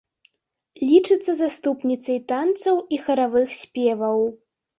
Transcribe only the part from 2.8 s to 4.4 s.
і харавых спеваў.